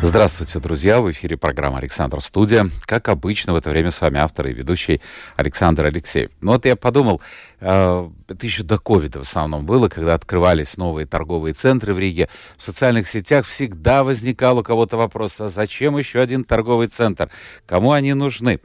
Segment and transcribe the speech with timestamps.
[0.00, 1.00] Здравствуйте, друзья!
[1.00, 2.70] В эфире программа «Александр Студия».
[2.86, 5.00] Как обычно, в это время с вами автор и ведущий
[5.34, 6.30] Александр Алексеев.
[6.40, 7.20] Ну вот я подумал,
[7.60, 12.28] э, это еще до ковида в основном было, когда открывались новые торговые центры в Риге.
[12.56, 17.28] В социальных сетях всегда возникал у кого-то вопрос, а зачем еще один торговый центр?
[17.66, 18.60] Кому они нужны?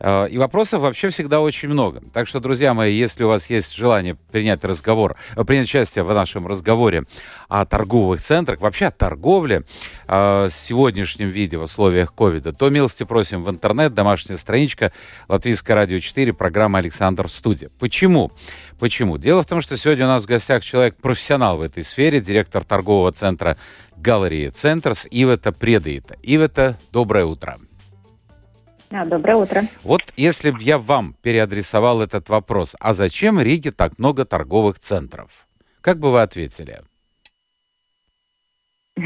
[0.00, 2.02] Э, и вопросов вообще всегда очень много.
[2.12, 6.12] Так что, друзья мои, если у вас есть желание принять разговор, э, принять участие в
[6.12, 7.04] нашем разговоре
[7.48, 9.64] о торговых центрах, вообще о торговле
[10.06, 14.92] э, с сегодняшним виде в условиях ковида, то милости просим в интернет, домашняя страничка
[15.28, 17.70] Латвийское радио 4, программа «Александр Студия».
[17.78, 18.32] Почему?
[18.78, 19.18] Почему?
[19.18, 23.12] Дело в том, что сегодня у нас в гостях человек-профессионал в этой сфере, директор торгового
[23.12, 23.56] центра
[23.96, 26.16] «Галерея Центрс» Ивета Предоита.
[26.22, 27.58] Ивета, доброе утро.
[28.94, 29.64] А, доброе утро.
[29.82, 35.48] Вот если бы я вам переадресовал этот вопрос, а зачем Риге так много торговых центров?
[35.80, 36.80] Как бы вы ответили?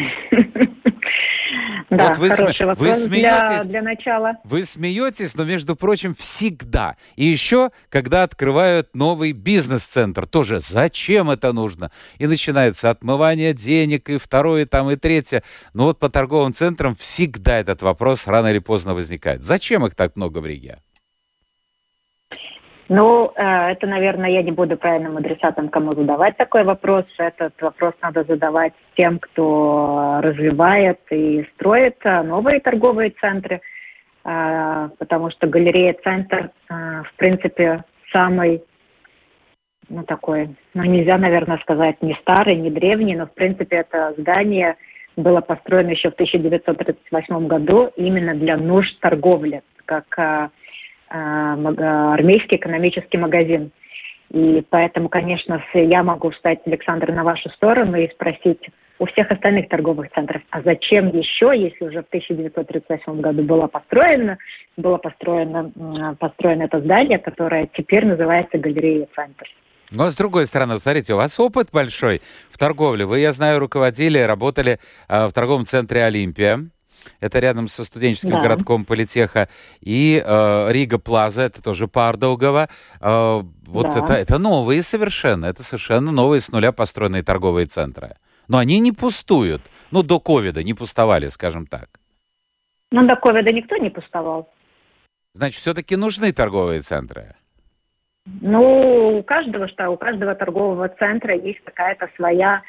[1.90, 2.66] Да, вот вы хороший сме...
[2.66, 4.32] вопрос вы смеетесь, для, для начала.
[4.44, 6.96] Вы смеетесь, но, между прочим, всегда.
[7.16, 11.90] И еще, когда открывают новый бизнес-центр, тоже зачем это нужно?
[12.18, 15.42] И начинается отмывание денег, и второе, там, и третье.
[15.72, 19.42] Но вот по торговым центрам всегда этот вопрос рано или поздно возникает.
[19.42, 20.78] Зачем их так много в Риге?
[22.88, 27.04] Ну, э, это, наверное, я не буду правильным адресатом, кому задавать такой вопрос.
[27.18, 33.60] Этот вопрос надо задавать тем, кто развивает и строит э, новые торговые центры,
[34.24, 38.62] э, потому что галерея-центр, в принципе, самый,
[39.90, 44.76] ну, такой, ну, нельзя, наверное, сказать не старый, не древний, но, в принципе, это здание
[45.16, 50.50] было построено еще в 1938 году именно для нужд торговли, как
[51.08, 53.70] армейский экономический магазин.
[54.30, 58.60] И поэтому, конечно, я могу встать, Александр, на вашу сторону и спросить
[58.98, 64.38] у всех остальных торговых центров, а зачем еще, если уже в 1938 году было построено,
[64.76, 69.46] было построено, построено это здание, которое теперь называется галерея Центр.
[69.90, 72.20] Но с другой стороны, смотрите, у вас опыт большой
[72.50, 73.06] в торговле.
[73.06, 76.68] Вы, я знаю, руководили, работали э, в торговом центре «Олимпия».
[77.20, 78.40] Это рядом со студенческим да.
[78.40, 79.48] городком Политеха.
[79.80, 82.68] И э, Рига Плаза, это тоже Пардаугова.
[83.00, 84.00] Э, вот да.
[84.00, 85.46] это, это новые совершенно.
[85.46, 88.16] Это совершенно новые с нуля построенные торговые центры.
[88.48, 89.62] Но они не пустуют.
[89.90, 91.88] Ну, до ковида не пустовали, скажем так.
[92.90, 94.48] Ну, до ковида никто не пустовал.
[95.34, 97.34] Значит, все-таки нужны торговые центры?
[98.40, 102.62] Ну, у каждого, что у каждого торгового центра есть какая-то своя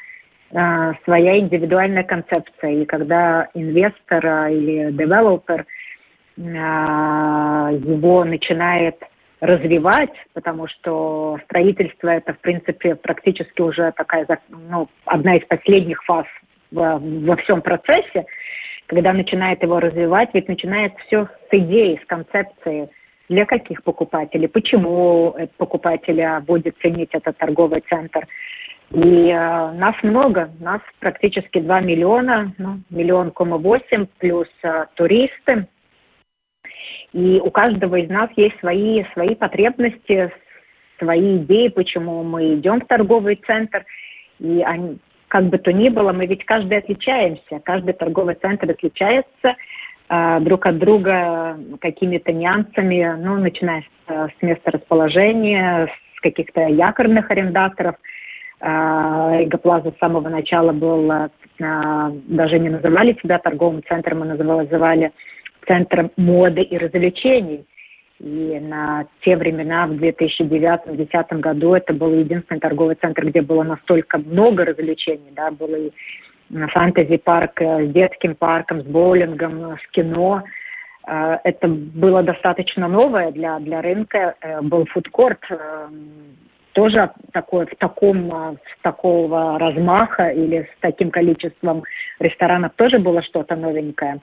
[0.50, 2.82] своя индивидуальная концепция.
[2.82, 5.64] И когда инвестор а, или девелопер
[6.38, 8.96] а, его начинает
[9.40, 16.26] развивать, потому что строительство это, в принципе, практически уже такая, ну, одна из последних фаз
[16.70, 18.26] во, во всем процессе,
[18.86, 22.90] когда начинает его развивать, ведь начинает все с идеи, с концепции,
[23.28, 28.26] для каких покупателей, почему покупателя будет ценить этот торговый центр,
[28.92, 35.68] и э, нас много, нас практически 2 миллиона, ну, миллион кома 8, плюс э, туристы.
[37.12, 40.32] И у каждого из нас есть свои, свои потребности,
[40.98, 43.84] свои идеи, почему мы идем в торговый центр.
[44.40, 44.98] И они,
[45.28, 49.54] как бы то ни было, мы ведь каждый отличаемся, каждый торговый центр отличается
[50.08, 55.86] э, друг от друга какими-то нюансами, ну, начиная с, с места расположения,
[56.16, 57.94] с каких-то якорных арендаторов–
[58.60, 65.12] Рига-Плаза с самого начала был, а, даже не называли себя торговым центром, мы называли,
[65.66, 67.64] центром моды и развлечений.
[68.18, 74.18] И на те времена, в 2009-2010 году, это был единственный торговый центр, где было настолько
[74.18, 75.30] много развлечений.
[75.30, 75.90] Да, был и
[76.50, 80.42] фэнтези-парк с детским парком, с боулингом, с кино.
[81.04, 84.34] А, это было достаточно новое для, для рынка.
[84.42, 85.88] Э, был фудкорт, э,
[86.72, 91.84] тоже такое, в таком, а, с такого размаха или с таким количеством
[92.18, 94.20] ресторанов тоже было что-то новенькое.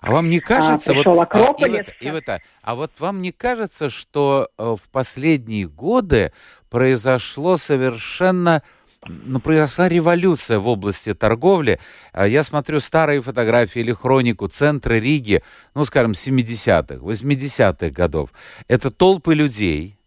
[0.00, 1.06] А вам не кажется, а, вот.
[1.06, 1.66] А,
[2.00, 6.32] Ивета, а вот вам не кажется, что э, в последние годы
[6.70, 8.62] произошло совершенно
[9.06, 11.80] ну, произошла революция в области торговли.
[12.12, 15.42] А я смотрю старые фотографии или хронику центра Риги,
[15.74, 18.30] ну, скажем, 70-х, 80-х годов.
[18.68, 19.98] Это толпы людей,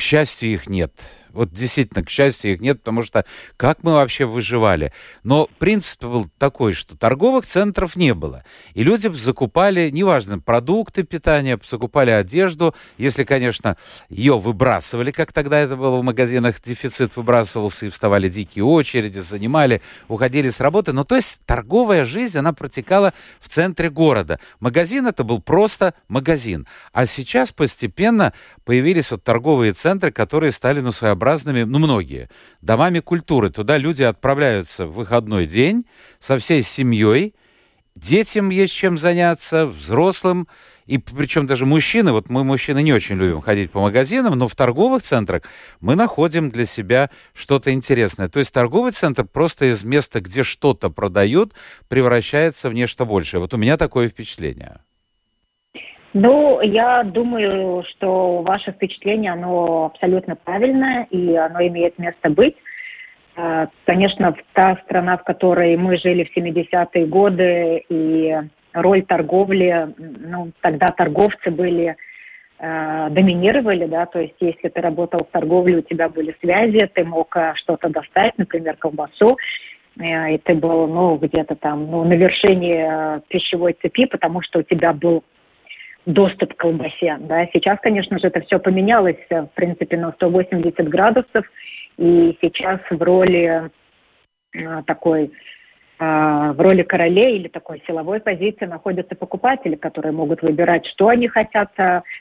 [0.00, 0.94] к счастью, их нет
[1.32, 3.24] Вот действительно, к счастью, их нет, потому что
[3.56, 4.92] как мы вообще выживали?
[5.22, 8.44] Но принцип был такой, что торговых центров не было.
[8.74, 13.76] И люди закупали, неважно, продукты питания, закупали одежду, если, конечно,
[14.08, 19.82] ее выбрасывали, как тогда это было в магазинах, дефицит выбрасывался, и вставали дикие очереди, занимали,
[20.08, 20.92] уходили с работы.
[20.92, 24.40] Ну, то есть торговая жизнь, она протекала в центре города.
[24.60, 26.66] Магазин это был просто магазин.
[26.92, 28.32] А сейчас постепенно
[28.64, 31.19] появились вот торговые центры, которые стали, ну, своеобразными,
[31.66, 32.28] ну, многие,
[32.60, 33.50] домами культуры.
[33.50, 35.86] Туда люди отправляются в выходной день
[36.18, 37.34] со всей семьей,
[37.94, 40.48] детям есть чем заняться, взрослым,
[40.86, 44.56] и причем даже мужчины, вот мы, мужчины, не очень любим ходить по магазинам, но в
[44.56, 45.42] торговых центрах
[45.78, 48.28] мы находим для себя что-то интересное.
[48.28, 51.54] То есть торговый центр просто из места, где что-то продают,
[51.86, 53.40] превращается в нечто большее.
[53.40, 54.80] Вот у меня такое впечатление.
[56.12, 62.56] Ну, я думаю, что ваше впечатление, оно абсолютно правильное, и оно имеет место быть.
[63.36, 68.36] А, конечно, та страна, в которой мы жили в 70-е годы, и
[68.72, 71.94] роль торговли, ну, тогда торговцы были,
[72.58, 77.04] э, доминировали, да, то есть если ты работал в торговле, у тебя были связи, ты
[77.04, 79.38] мог э, что-то достать, например, колбасу,
[79.98, 84.62] э, и ты был, ну, где-то там, ну, на вершине пищевой цепи, потому что у
[84.62, 85.22] тебя был
[86.06, 87.16] доступ к колбасе.
[87.20, 87.46] Да.
[87.52, 91.44] Сейчас, конечно же, это все поменялось, э, в принципе, на 180 градусов,
[91.98, 93.70] и сейчас в роли
[94.54, 95.28] э, такой э,
[95.98, 101.70] в роли королей или такой силовой позиции находятся покупатели, которые могут выбирать, что они хотят,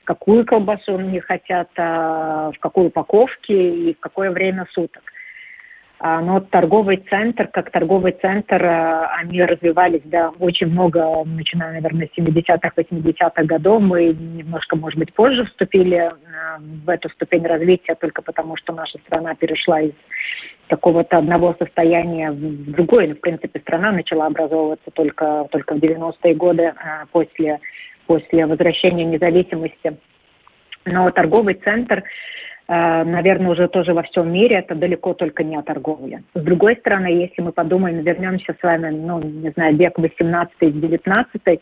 [0.04, 5.04] какую колбасу они хотят, в какой упаковке и в какое время суток.
[6.01, 12.07] А, но торговый центр, как торговый центр, э, они развивались, да, очень много, начиная, наверное,
[12.07, 13.81] с 70-х, 80-х годов.
[13.81, 16.12] Мы немножко, может быть, позже вступили э,
[16.86, 19.92] в эту ступень развития только потому, что наша страна перешла из
[20.69, 23.10] какого-то одного состояния в другое.
[23.10, 26.74] Ну, в принципе, страна начала образовываться только, только в 90-е годы э,
[27.12, 27.60] после,
[28.07, 29.98] после возвращения независимости.
[30.86, 32.04] Но торговый центр
[32.69, 36.21] наверное, уже тоже во всем мире, это далеко только не о торговле.
[36.36, 41.60] С другой стороны, если мы подумаем, вернемся с вами, ну, не знаю, век 18-19,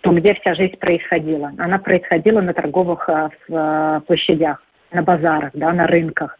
[0.00, 1.52] то где вся жизнь происходила?
[1.56, 4.60] Она происходила на торговых э, э, площадях,
[4.92, 6.36] на базарах, да, на рынках.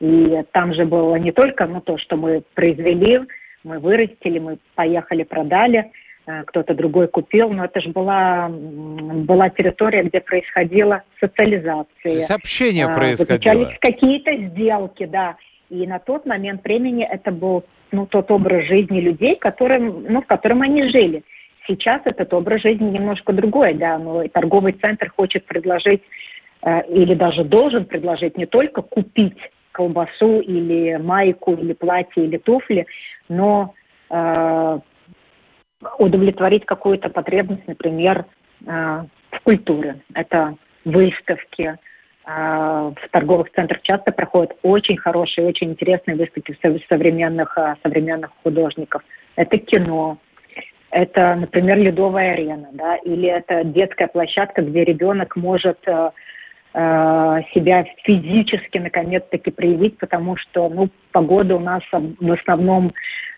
[0.00, 3.20] И там же было не только ну, то, что мы произвели,
[3.64, 6.05] мы вырастили, мы поехали, продали– Э,
[6.46, 12.20] кто-то другой купил, но это же была, была территория, где происходила социализация.
[12.22, 13.72] Сообщение а, происходило.
[13.80, 15.36] какие-то сделки, да.
[15.70, 20.26] И на тот момент времени это был ну, тот образ жизни людей, которым, ну, в
[20.26, 21.22] котором они жили.
[21.66, 26.02] Сейчас этот образ жизни немножко другой, да, но торговый центр хочет предложить
[26.62, 29.38] э, или даже должен предложить не только купить
[29.72, 32.86] колбасу или майку или платье или туфли,
[33.28, 33.74] но
[34.10, 34.78] э,
[35.98, 38.24] удовлетворить какую-то потребность, например,
[38.66, 40.00] э, в культуре.
[40.14, 41.76] Это выставки.
[42.26, 46.56] Э, в торговых центрах часто проходят очень хорошие, очень интересные выставки
[46.88, 49.02] современных, э, современных художников.
[49.36, 50.18] Это кино,
[50.90, 55.78] это, например, ледовая арена, да, или это детская площадка, где ребенок может
[57.54, 62.92] себя физически наконец-таки проявить, потому что ну, погода у нас в основном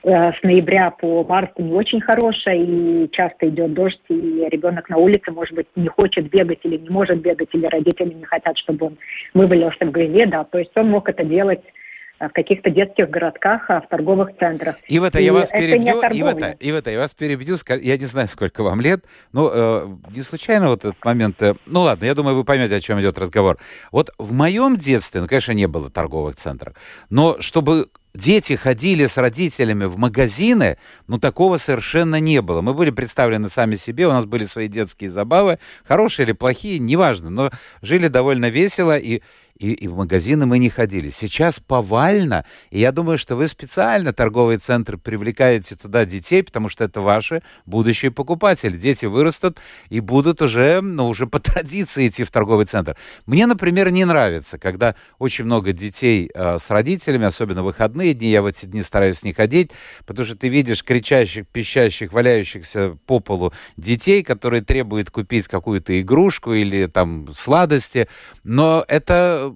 [0.05, 4.97] Э, с ноября по март не очень хорошая, и часто идет дождь, и ребенок на
[4.97, 8.87] улице, может быть, не хочет бегать или не может бегать, или родители не хотят, чтобы
[8.87, 8.99] он
[9.35, 11.78] вывалился в грязи, да, то есть он мог это делать э,
[12.21, 14.77] в каких-то детских городках, а в торговых центрах.
[14.89, 17.15] И в это и я вас перебью, и в это, и в это я вас
[17.15, 21.55] перебью, я не знаю, сколько вам лет, но э, не случайно вот этот момент, э,
[21.67, 23.59] ну ладно, я думаю, вы поймете, о чем идет разговор.
[23.93, 26.75] Вот в моем детстве, ну, конечно, не было торговых центров,
[27.09, 32.61] но чтобы дети ходили с родителями в магазины, ну, такого совершенно не было.
[32.61, 37.31] Мы были представлены сами себе, у нас были свои детские забавы, хорошие или плохие, неважно,
[37.31, 39.23] но жили довольно весело, и
[39.59, 41.11] и, и в магазины мы не ходили.
[41.11, 46.85] Сейчас повально, и я думаю, что вы специально торговые центры привлекаете туда детей, потому что
[46.85, 48.77] это ваши будущие покупатели.
[48.77, 52.97] Дети вырастут и будут уже, ну, уже по традиции идти в торговый центр.
[53.27, 58.29] Мне, например, не нравится, когда очень много детей э, с родителями, особенно в выходные дни,
[58.29, 59.73] я в эти дни стараюсь не ходить,
[60.07, 66.53] потому что ты видишь кричащих, пищащих, валяющихся по полу детей, которые требуют купить какую-то игрушку
[66.53, 68.09] или там сладости,
[68.45, 69.48] но это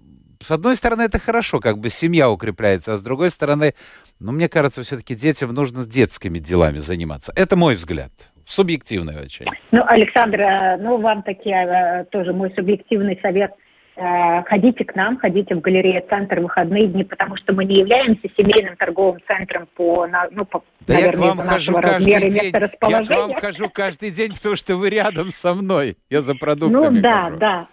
[0.43, 3.75] с одной стороны, это хорошо, как бы семья укрепляется, а с другой стороны,
[4.21, 7.33] ну, мне кажется, все-таки детям нужно с детскими делами заниматься.
[7.35, 8.11] Это мой взгляд.
[8.45, 9.47] Субъективный очень.
[9.71, 13.53] Ну, Александр, э, ну, вам такие, э, тоже мой субъективный совет.
[13.95, 18.29] Э, ходите к нам, ходите в галерею «Центр» выходные дни, потому что мы не являемся
[18.37, 22.53] семейным торговым центром по, ну, по да наверное, я к вам хожу каждый день.
[22.89, 25.97] Я к вам хожу каждый день, потому что вы рядом со мной.
[26.11, 27.37] Я за продуктами Ну да, хожу.
[27.37, 27.69] да.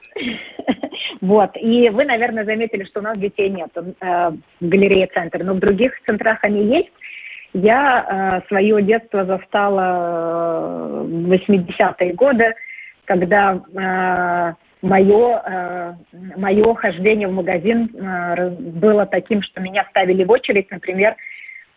[1.21, 5.53] Вот, и вы, наверное, заметили, что у нас детей нет э, в галерее «Центр», но
[5.53, 6.91] в других центрах они есть.
[7.53, 12.53] Я э, свое детство застала в 80-е годы,
[13.03, 15.93] когда э, мое, э,
[16.37, 21.15] мое хождение в магазин э, было таким, что меня ставили в очередь, например,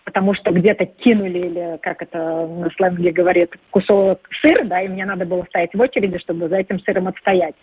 [0.05, 5.05] потому что где-то кинули, или как это на сленге говорит, кусок сыра, да, и мне
[5.05, 7.55] надо было стоять в очереди, чтобы за этим сыром отстоять.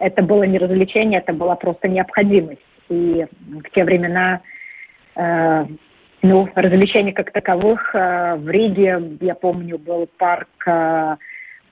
[0.00, 2.60] Это было не развлечение, это была просто необходимость.
[2.88, 4.40] И в те времена
[5.14, 5.66] э,
[6.22, 11.16] ну, развлечений как таковых э, в Риге, я помню, был парк э,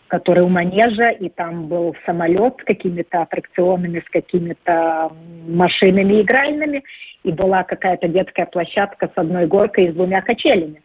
[0.08, 5.12] который у манежа, и там был самолет с какими-то аттракционами, с какими-то
[5.46, 6.82] машинами игральными,
[7.22, 10.82] и была какая-то детская площадка с одной горкой и с двумя качелями.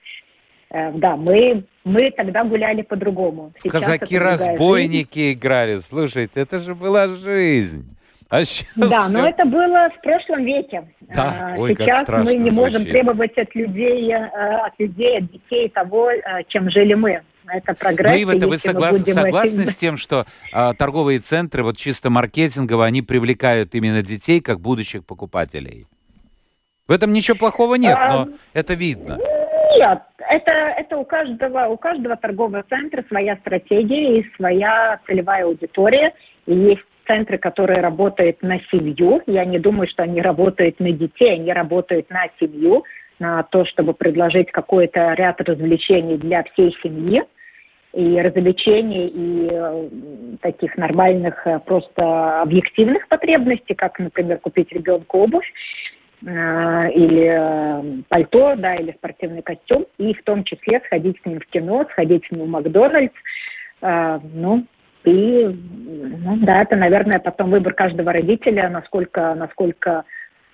[0.70, 3.54] Э, да, мы, мы тогда гуляли по-другому.
[3.64, 7.96] Казаки-разбойники играли, слушайте, это же была жизнь.
[8.30, 9.18] А сейчас да, все...
[9.18, 10.88] но это было в прошлом веке.
[11.02, 15.70] Да, а, Ой, сейчас мы не можем требовать от людей, э, от людей, от детей
[15.70, 18.12] того, э, чем жили мы это прогресс.
[18.12, 18.98] Ну, Ива, вы соглас...
[19.04, 24.60] согласны с тем, что а, торговые центры, вот чисто маркетингово, они привлекают именно детей как
[24.60, 25.88] будущих покупателей?
[26.88, 29.20] В этом ничего плохого нет, но а, это видно.
[29.84, 36.14] Нет, это, это у, каждого, у каждого торгового центра своя стратегия и своя целевая аудитория.
[36.46, 39.22] И есть центры, которые работают на семью.
[39.26, 42.84] Я не думаю, что они работают на детей, они работают на семью
[43.20, 47.24] на то, чтобы предложить какой-то ряд развлечений для всей семьи
[47.94, 49.90] и развлечений, и э,
[50.42, 55.46] таких нормальных э, просто объективных потребностей, как, например, купить ребенку обувь
[56.26, 61.86] или пальто, да, или спортивный костюм, и в том числе сходить с ним в кино,
[61.92, 63.14] сходить с ним в Макдональдс,
[63.82, 64.66] ну,
[65.04, 70.06] и, ну, да, это, наверное, потом выбор каждого родителя, насколько, насколько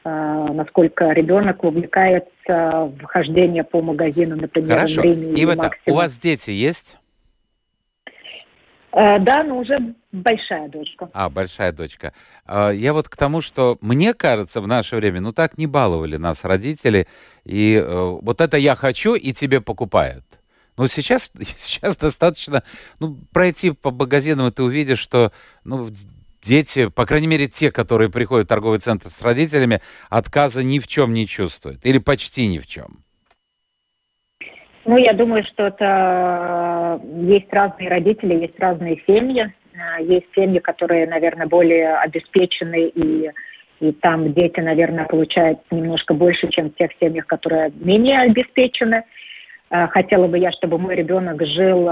[0.06, 5.02] Э, насколько ребенок увлекается в хождение по магазину, например, Хорошо.
[5.02, 6.98] Риме И это, у вас дети есть?
[8.92, 11.08] Э, да, но уже большая дочка.
[11.14, 12.14] А, большая дочка.
[12.46, 16.18] Э, я вот к тому, что мне кажется, в наше время, ну так не баловали
[16.18, 17.08] нас родители,
[17.46, 17.84] и
[18.22, 20.26] вот это я хочу, и тебе покупают.
[20.80, 22.64] Но сейчас, сейчас достаточно
[23.00, 25.34] ну, пройти по магазинам, и ты увидишь, что
[25.66, 25.90] ну,
[26.42, 30.88] дети, по крайней мере, те, которые приходят в торговый центр с родителями, отказа ни в
[30.88, 31.86] чем не чувствуют.
[31.86, 33.04] Или почти ни в чем.
[34.86, 39.52] Ну, я думаю, что это э, есть разные родители, есть разные семьи.
[39.74, 43.30] Э, есть семьи, которые, наверное, более обеспечены, и,
[43.82, 49.04] и там дети, наверное, получают немножко больше, чем в тех семьях, которые менее обеспечены.
[49.70, 51.92] Э, хотела бы я, чтобы мой ребенок жил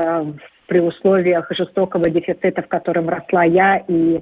[0.68, 4.22] при условиях жестокого дефицита, в котором росла я, и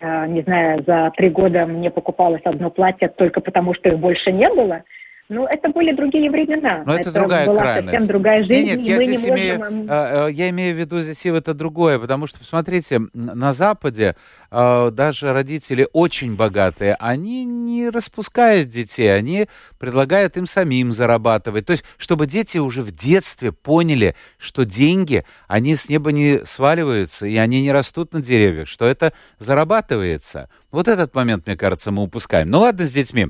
[0.00, 4.48] не знаю, за три года мне покупалось одно платье только потому, что их больше не
[4.54, 4.84] было–
[5.28, 6.82] ну, это были другие времена.
[6.86, 7.90] Но это, это другая была крайность.
[7.90, 8.66] совсем другая жизнь.
[8.66, 9.86] Нет, нет я здесь не имею, можем...
[9.90, 14.16] э, я имею в виду здесь это другое, потому что, посмотрите, на Западе
[14.50, 21.66] э, даже родители очень богатые, они не распускают детей, они предлагают им самим зарабатывать.
[21.66, 27.26] То есть, чтобы дети уже в детстве поняли, что деньги, они с неба не сваливаются,
[27.26, 30.48] и они не растут на деревьях, что это зарабатывается.
[30.70, 32.50] Вот этот момент, мне кажется, мы упускаем.
[32.50, 33.28] Ну ладно с детьми.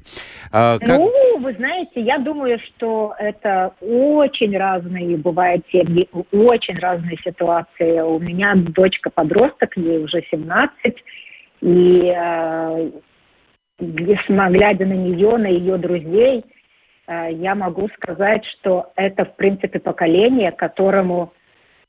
[0.51, 0.99] А, как...
[0.99, 8.01] Ну, вы знаете, я думаю, что это очень разные бывают семьи, очень разные ситуации.
[8.01, 10.71] У меня дочка подросток, ей уже 17,
[11.61, 12.91] и э,
[13.79, 16.45] глядя на нее, на ее друзей,
[17.07, 21.33] э, я могу сказать, что это, в принципе, поколение, которому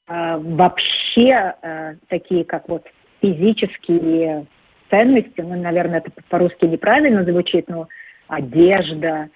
[0.08, 2.88] э, вообще э, такие, как вот
[3.22, 4.48] физические
[4.90, 7.88] ценности, ну, наверное, это по-русски неправильно звучит, но
[8.28, 9.30] одежда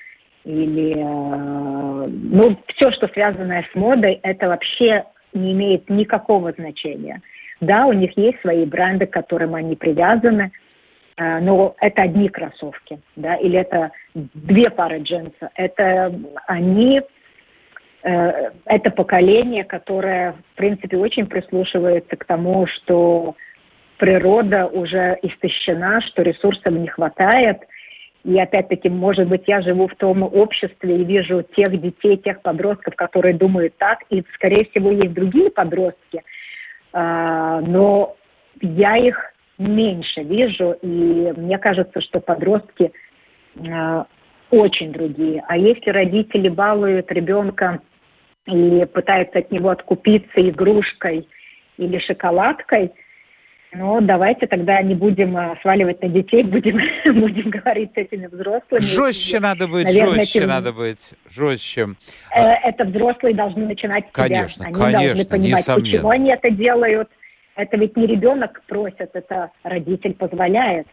[0.44, 7.22] или, э, ну, все, что связанное с модой, это вообще не имеет никакого значения.
[7.62, 10.52] Да, у них есть свои бренды, к которым они привязаны,
[11.18, 15.50] э, но это одни кроссовки, да, или это две пары джинсов.
[15.56, 16.14] Это
[16.48, 17.02] они,
[18.04, 23.36] э, это поколение, которое, в принципе, очень прислушивается к тому, что
[23.98, 27.60] природа уже истощена, что ресурсов не хватает.
[28.24, 32.96] И опять-таки, может быть, я живу в том обществе и вижу тех детей, тех подростков,
[32.96, 36.24] которые думают так, и, скорее всего, есть другие подростки,
[36.94, 38.16] а, но
[38.62, 42.92] я их меньше вижу, и мне кажется, что подростки
[43.56, 44.04] э,
[44.50, 45.44] очень другие.
[45.48, 47.82] А если родители балуют ребенка
[48.48, 51.28] и пытаются от него откупиться игрушкой
[51.78, 52.92] или шоколадкой,
[53.76, 56.80] ну, давайте тогда не будем э, сваливать на детей, будем,
[57.20, 58.82] будем говорить с этими взрослыми.
[58.82, 60.48] Жестче надо быть, Наверное, жестче этим...
[60.50, 61.90] надо быть, жестче.
[62.36, 65.92] Э, это взрослые должны начинать с конечно, Они конечно, должны понимать, несомненно.
[65.92, 67.10] почему они это делают.
[67.56, 70.88] Это ведь не ребенок просит, это родитель позволяет.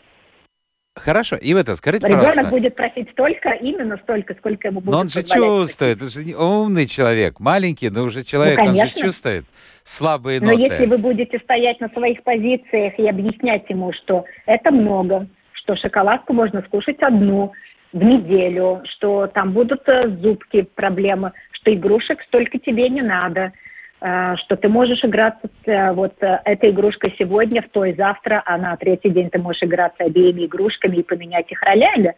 [1.01, 2.51] Хорошо, и это скажите, Ребенок пожалуйста.
[2.51, 6.87] будет просить столько, именно столько, сколько ему будет Но он же чувствует, это же умный
[6.87, 9.45] человек, маленький, но уже человек, ну, он же чувствует
[9.83, 10.57] слабые ноты.
[10.57, 15.77] Но если вы будете стоять на своих позициях и объяснять ему, что это много, что
[15.77, 17.53] шоколадку можно скушать одну
[17.93, 23.53] в неделю, что там будут э, зубки, проблемы, что игрушек столько тебе не надо–
[24.01, 28.57] что ты можешь играться с э, вот э, этой игрушкой сегодня, в той завтра, а
[28.57, 32.15] на третий день ты можешь играться обеими игрушками и поменять их ролями.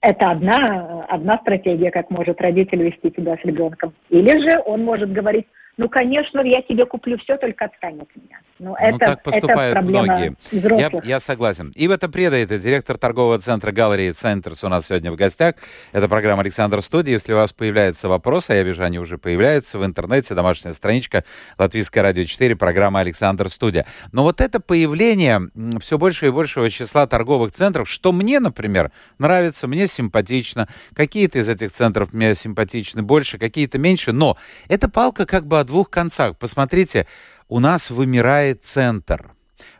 [0.00, 3.94] Это одна, одна стратегия, как может родитель вести себя с ребенком.
[4.10, 5.46] Или же он может говорить,
[5.78, 8.40] ну, конечно, я тебе куплю все, только отстань от меня.
[8.58, 10.34] Ну, это, так поступают это многие.
[10.50, 11.72] Я, я согласен.
[11.76, 15.54] И в это предает директор торгового центра галереи «Центрс» у нас сегодня в гостях.
[15.92, 17.12] Это программа «Александр Студия».
[17.12, 21.22] Если у вас появляются вопросы, а я вижу, они уже появляются в интернете, домашняя страничка
[21.56, 23.86] Латвийское радио 4, программа «Александр Студия».
[24.10, 25.42] Но вот это появление
[25.78, 30.66] все больше и большего числа торговых центров, что мне, например, нравится, мне симпатично.
[30.94, 35.90] Какие-то из этих центров мне симпатичны больше, какие-то меньше, но это палка как бы двух
[35.90, 36.36] концах.
[36.36, 37.06] Посмотрите,
[37.48, 39.32] у нас вымирает центр.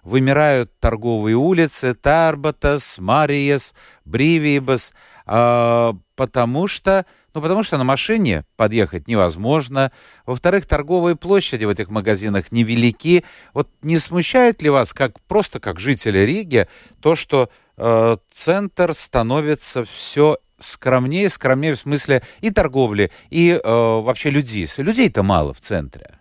[0.03, 4.93] Вымирают торговые улицы, Тарбатас, Мариес, Бривибас,
[5.27, 7.05] э, потому что
[7.35, 9.93] ну, потому что на машине подъехать невозможно.
[10.27, 13.25] Во-вторых, торговые площади в этих магазинах невелики.
[13.55, 16.67] Вот не смущает ли вас, как просто как жителя Риги,
[17.01, 24.31] то, что э, центр становится все скромнее, скромнее в смысле и торговли, и э, вообще
[24.31, 24.67] людей.
[24.79, 26.19] Людей-то мало в центре.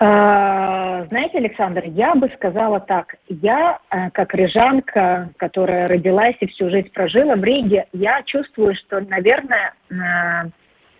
[0.00, 3.16] А, знаете, Александр, я бы сказала так.
[3.28, 9.00] Я, э, как рижанка, которая родилась и всю жизнь прожила в Риге, я чувствую, что,
[9.00, 9.94] наверное, э,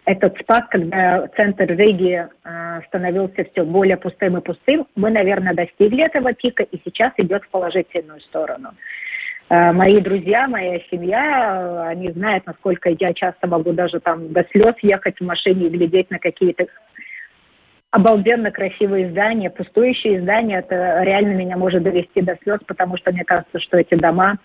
[0.05, 6.05] этот спад, когда центр Риги э, становился все более пустым и пустым, мы, наверное, достигли
[6.05, 8.71] этого пика, и сейчас идет в положительную сторону.
[9.51, 14.75] Э, мои друзья, моя семья, они знают, насколько я часто могу даже там до слез
[14.83, 16.67] ехать в машине и глядеть на какие-то
[17.91, 23.25] обалденно красивые здания, пустующие здания, это реально меня может довести до слез, потому что мне
[23.25, 24.37] кажется, что эти дома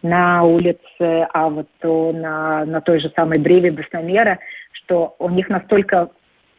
[0.00, 0.78] на улице
[1.34, 4.38] а вот на, на той же самой Бреве Басномера,
[4.72, 6.08] что у них настолько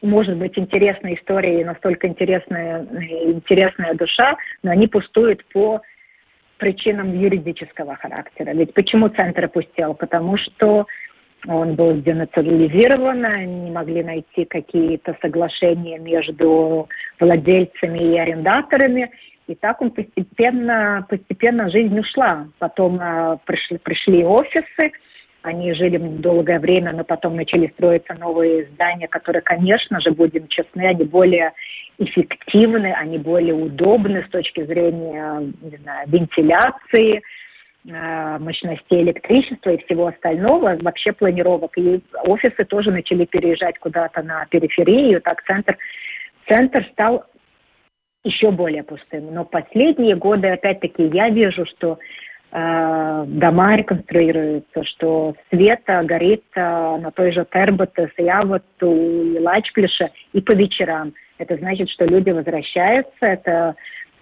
[0.03, 2.85] может быть интересная история и настолько интересная,
[3.25, 5.81] интересная душа, но они пустуют по
[6.59, 8.51] причинам юридического характера.
[8.51, 9.95] Ведь почему центр опустел?
[9.95, 10.85] Потому что
[11.47, 16.87] он был денационализирован, не могли найти какие-то соглашения между
[17.19, 19.09] владельцами и арендаторами,
[19.47, 22.47] и так он постепенно, постепенно жизнь ушла.
[22.59, 24.91] Потом э, пришли, пришли офисы,
[25.41, 30.81] они жили долгое время, но потом начали строиться новые здания, которые, конечно же, будем честны,
[30.81, 31.53] они более
[31.97, 37.21] эффективны, они более удобны с точки зрения не знаю, вентиляции,
[37.87, 41.77] э, мощностей электричества и всего остального, вообще планировок.
[41.77, 45.77] И офисы тоже начали переезжать куда-то на периферию, так центр,
[46.47, 47.25] центр стал
[48.23, 49.33] еще более пустым.
[49.33, 51.97] Но последние годы, опять-таки, я вижу, что
[52.51, 60.53] дома реконструируются, что свет горит э, на той же Терботес, Явоту и Лачплише и по
[60.53, 63.75] вечерам– это значит, что люди возвращаются, это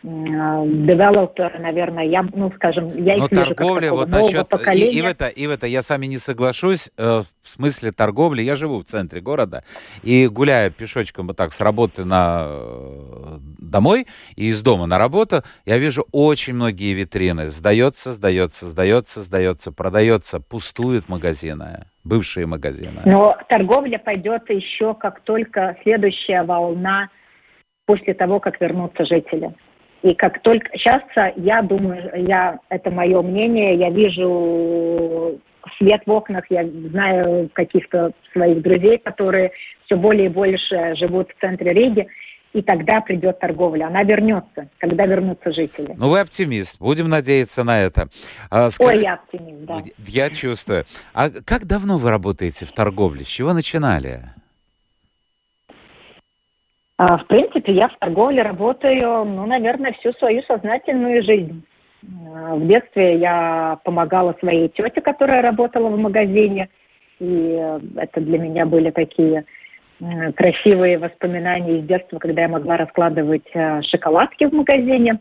[0.03, 4.91] девелопер, наверное, я, ну, скажем, я их Но вижу торговля, как вот насчет, поколения.
[4.91, 7.91] И, и, в это, и в это я с вами не соглашусь, э, в смысле
[7.91, 9.63] торговли, я живу в центре города,
[10.03, 15.43] и гуляя пешочком вот так с работы на э, домой и из дома на работу,
[15.65, 23.01] я вижу очень многие витрины, сдается, сдается, сдается, сдается, продается, пустуют магазины бывшие магазины.
[23.05, 27.09] Но торговля пойдет еще как только следующая волна
[27.85, 29.53] после того, как вернутся жители.
[30.03, 31.01] И как только сейчас,
[31.35, 35.39] я думаю, я, это мое мнение, я вижу
[35.77, 39.51] свет в окнах, я знаю каких-то своих друзей, которые
[39.85, 42.07] все более и больше живут в центре Риги,
[42.53, 43.87] и тогда придет торговля.
[43.87, 45.93] Она вернется, когда вернутся жители.
[45.97, 46.79] Ну, вы оптимист.
[46.79, 48.09] Будем надеяться на это.
[48.49, 48.89] А, скажи...
[48.89, 49.81] Ой, я оптимист, да.
[50.05, 50.85] Я чувствую.
[51.13, 53.23] А как давно вы работаете в торговле?
[53.23, 54.21] С чего начинали?
[56.97, 61.63] А, в принципе, я в торговле работаю, ну, наверное, всю свою сознательную жизнь.
[62.03, 66.69] А, в детстве я помогала своей тете, которая работала в магазине,
[67.19, 69.45] и это для меня были такие
[70.35, 75.19] красивые воспоминания из детства, когда я могла раскладывать а, шоколадки в магазине.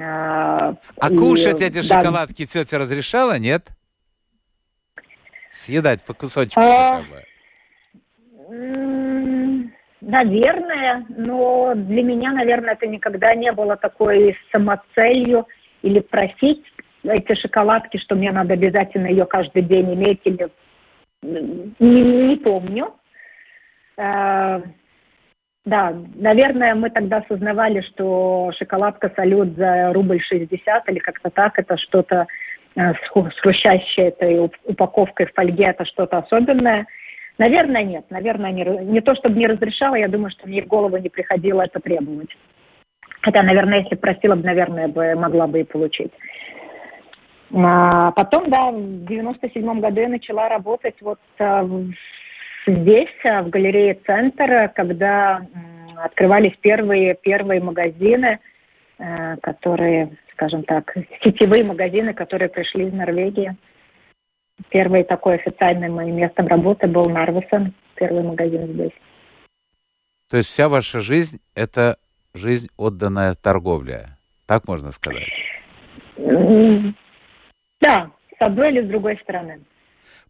[0.00, 0.74] А
[1.10, 1.94] и, кушать эти да.
[1.94, 3.68] шоколадки тетя разрешала, нет?
[5.50, 7.24] Съедать по кусочку а, хотя бы.
[10.00, 15.46] Наверное, но для меня, наверное, это никогда не было такой самоцелью
[15.82, 16.64] или просить
[17.04, 20.48] эти шоколадки, что мне надо обязательно ее каждый день иметь или
[21.22, 22.94] не, не помню.
[23.98, 24.62] А,
[25.66, 31.76] да, наверное, мы тогда осознавали, что шоколадка салют за рубль 60 или как-то так, это
[31.76, 32.26] что-то
[32.76, 36.86] э, с хрустящей этой упаковкой в фольге, это что-то особенное.
[37.40, 38.04] Наверное, нет.
[38.10, 41.62] Наверное, не, не то, чтобы не разрешала, я думаю, что мне в голову не приходило
[41.62, 42.28] это требовать.
[43.22, 46.12] Хотя, наверное, если просила бы, наверное, бы могла бы и получить.
[47.54, 51.84] А потом, да, в 97 году я начала работать вот э,
[52.66, 55.40] здесь, э, в галерее «Центр», когда
[55.96, 58.38] открывались первые, первые магазины,
[58.98, 63.56] э, которые, скажем так, сетевые магазины, которые пришли из Норвегии.
[64.68, 68.92] Первый такой официальный моим местом работы был Нарвесен, первый магазин здесь.
[70.28, 71.96] То есть вся ваша жизнь– это
[72.34, 75.26] жизнь, отданная торговле, так можно сказать?
[77.80, 79.60] Да, с одной или с другой стороны.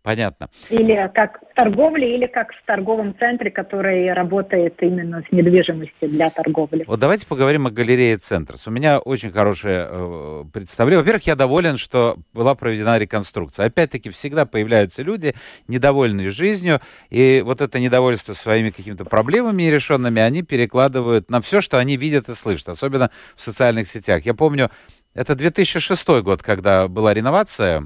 [0.03, 0.49] Понятно.
[0.71, 6.31] Или как в торговле, или как в торговом центре, который работает именно с недвижимостью для
[6.31, 6.85] торговли.
[6.87, 8.67] Вот давайте поговорим о галерее «Центрс».
[8.67, 11.01] У меня очень хорошее э, представление.
[11.01, 13.67] Во-первых, я доволен, что была проведена реконструкция.
[13.67, 15.35] Опять-таки, всегда появляются люди,
[15.69, 21.79] недовольные жизнью, и вот это недовольство своими какими-то проблемами нерешенными они перекладывают на все, что
[21.79, 24.25] они видят и слышат, особенно в социальных сетях.
[24.25, 24.71] Я помню,
[25.13, 27.85] это 2006 год, когда была реновация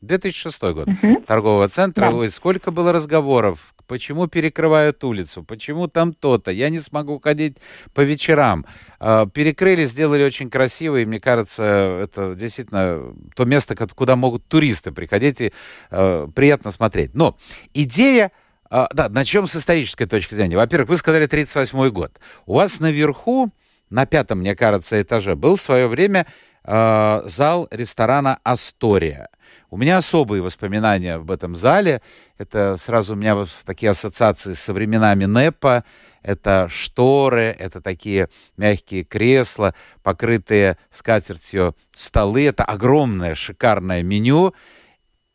[0.00, 0.88] 2006 год.
[0.88, 1.22] Угу.
[1.26, 2.10] Торгового центра.
[2.10, 2.16] Да.
[2.16, 3.74] Ой, сколько было разговоров.
[3.86, 5.44] Почему перекрывают улицу?
[5.44, 6.50] Почему там то-то?
[6.50, 7.58] Я не смогу ходить
[7.94, 8.66] по вечерам.
[8.98, 14.90] А, перекрыли, сделали очень красиво, и мне кажется, это действительно то место, куда могут туристы
[14.90, 15.52] приходить, и
[15.90, 17.14] а, приятно смотреть.
[17.14, 17.36] Но
[17.74, 18.32] идея
[18.70, 20.56] а, да, начнем с исторической точки зрения.
[20.56, 22.12] Во-первых, вы сказали 38 год.
[22.46, 23.50] У вас наверху,
[23.90, 26.26] на пятом, мне кажется, этаже, был в свое время
[26.66, 29.28] э, зал ресторана «Астория».
[29.70, 32.00] У меня особые воспоминания об этом зале.
[32.38, 35.84] Это сразу у меня такие ассоциации со временами НЭПа.
[36.22, 42.46] Это шторы, это такие мягкие кресла, покрытые скатертью столы.
[42.46, 44.54] Это огромное шикарное меню.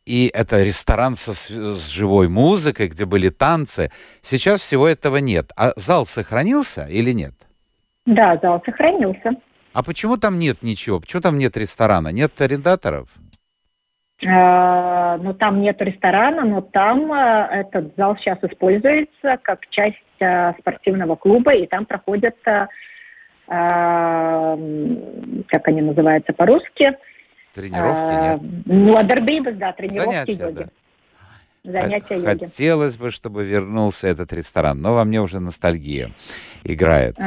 [0.04, 3.90] И это ресторан со, с живой музыкой, где были танцы.
[4.22, 5.52] Сейчас всего этого нет.
[5.56, 7.34] А зал сохранился или нет?
[8.06, 9.30] Да, зал сохранился.
[9.72, 11.00] А почему там нет ничего?
[11.00, 12.08] Почему там нет ресторана?
[12.08, 13.08] Нет арендаторов?
[14.24, 20.52] Э, ну, там нет ресторана, но там э, этот зал сейчас используется как часть э,
[20.60, 22.36] спортивного клуба, и там проходят,
[23.44, 23.78] как
[25.66, 26.96] они называются по-русски?
[27.52, 28.40] Тренировки, нет?
[28.64, 30.68] Ну, адербейбас, да, тренировки Занятия, йоги.
[31.64, 31.72] Да.
[31.72, 32.44] Занятия йоги.
[32.44, 36.12] Хотелось бы, чтобы вернулся этот ресторан, но во мне уже ностальгия
[36.64, 37.18] играет.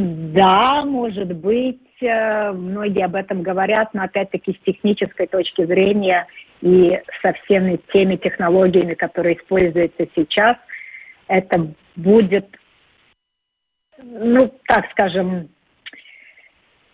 [0.00, 6.28] Да, может быть, э, многие об этом говорят, но опять-таки с технической точки зрения
[6.60, 10.56] и со всеми теми технологиями, которые используются сейчас,
[11.26, 12.46] это будет,
[14.00, 15.48] ну, так скажем,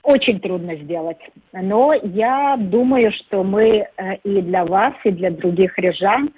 [0.03, 1.21] очень трудно сделать.
[1.53, 6.31] Но я думаю, что мы э, и для вас, и для других рижан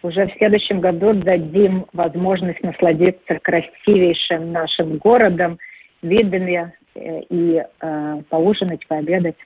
[0.00, 5.58] уже в следующем году дадим возможность насладиться красивейшим нашим городом–
[6.02, 9.36] видами э, и э, поужинать, пообедать.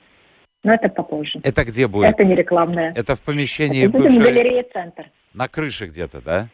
[0.63, 1.41] Но это попозже.
[1.43, 2.11] Это где будет?
[2.11, 2.93] Это не рекламное.
[2.95, 4.19] Это в помещении это бывшей...
[4.19, 5.11] галерея «Центр».
[5.33, 6.49] На крыше где-то, да?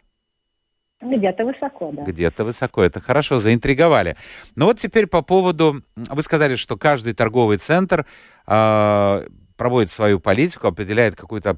[1.01, 2.03] Где-то высоко, да.
[2.03, 2.83] Где-то высоко.
[2.83, 4.15] Это хорошо, заинтриговали.
[4.55, 5.83] Но вот теперь по поводу...
[5.95, 8.05] Вы сказали, что каждый торговый центр
[8.47, 11.55] э, проводит свою политику, определяет какую-то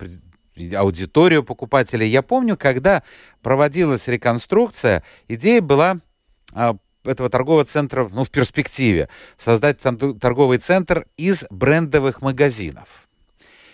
[0.75, 2.07] аудиторию покупателей.
[2.07, 3.03] Я помню, когда
[3.41, 5.99] проводилась реконструкция, идея была
[6.53, 6.73] э,
[7.09, 9.81] этого торгового центра, ну, в перспективе, создать
[10.19, 13.07] торговый центр из брендовых магазинов.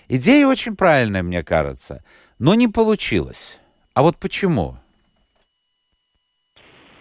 [0.07, 2.03] Идея очень правильная, мне кажется,
[2.39, 3.59] но не получилось.
[3.93, 4.75] А вот почему?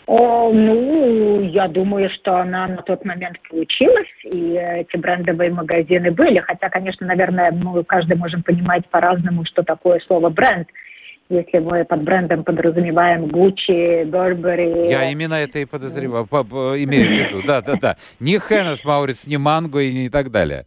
[0.07, 6.41] О, ну, я думаю, что она на тот момент получилась, и эти брендовые магазины были.
[6.41, 10.69] Хотя, конечно, наверное, мы каждый можем понимать по-разному, что такое слово бренд.
[11.29, 14.89] Если мы под брендом подразумеваем Gucci, Burberry.
[14.89, 17.97] Я именно это и подозреваю, имею в виду, да, да, да.
[18.21, 20.67] Не Хеннес Маурис, не Манго и не так далее.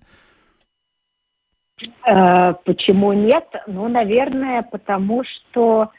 [2.05, 3.45] Э, почему нет?
[3.67, 5.91] Ну, наверное, потому что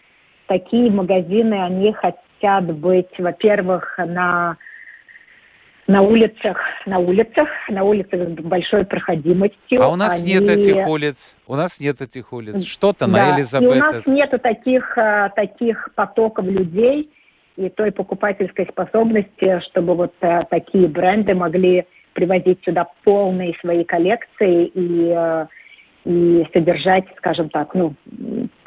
[0.46, 4.56] такие магазины, они хотят быть, во-первых, на
[5.88, 9.82] на улицах, на улицах, на улицах с большой проходимостью.
[9.82, 10.34] А у нас они...
[10.34, 11.34] нет этих улиц.
[11.46, 12.62] У нас нет этих улиц.
[12.62, 13.12] Что-то да.
[13.12, 13.74] на Элизабет.
[13.74, 17.10] И у нас нет таких, э, таких потоков людей
[17.56, 24.70] и той покупательской способности, чтобы вот э, такие бренды могли привозить сюда полные свои коллекции
[24.74, 25.46] и
[26.04, 27.94] и содержать, скажем так, ну,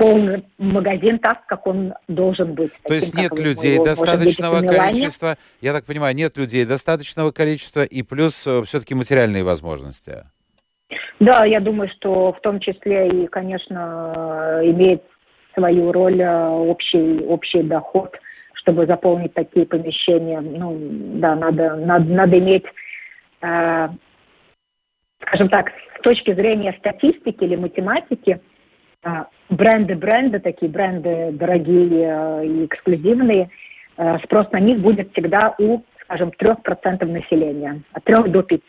[0.01, 2.71] полный магазин так, как он должен быть.
[2.83, 8.01] То есть нет людей его, достаточного количества, я так понимаю, нет людей достаточного количества и
[8.01, 10.25] плюс э, все-таки материальные возможности.
[11.19, 15.03] Да, я думаю, что в том числе и, конечно, имеет
[15.53, 18.11] свою роль э, общий, общий доход,
[18.55, 20.41] чтобы заполнить такие помещения.
[20.41, 20.77] Ну,
[21.19, 22.65] да, надо, надо, надо иметь
[23.41, 23.89] э,
[25.27, 28.41] скажем так, с точки зрения статистики или математики,
[29.03, 33.49] а, бренды бренды, такие бренды дорогие э, и эксклюзивные,
[33.97, 38.61] э, спрос на них будет всегда у, скажем, 3% населения, от 3 до 5.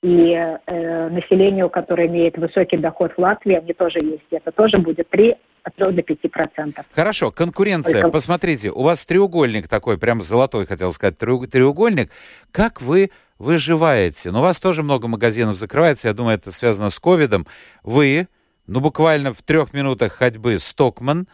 [0.00, 4.26] И э, населению, которое имеет высокий доход в Латвии, они тоже есть.
[4.30, 5.34] Это тоже будет 3
[5.64, 6.86] от 3 до 5 процентов.
[6.92, 8.02] Хорошо, конкуренция.
[8.02, 8.12] Только...
[8.12, 12.10] Посмотрите, у вас треугольник такой, прям золотой, хотел сказать, треугольник.
[12.52, 14.30] Как вы выживаете.
[14.30, 17.46] Но у вас тоже много магазинов закрывается, я думаю, это связано с ковидом.
[17.82, 18.28] Вы,
[18.68, 21.26] ну, буквально в трех минутах ходьбы Стокман,